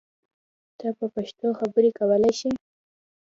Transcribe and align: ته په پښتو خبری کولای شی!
ته 0.77 0.87
په 0.97 1.05
پښتو 1.15 1.47
خبری 1.59 1.89
کولای 1.97 2.33
شی! 2.39 2.51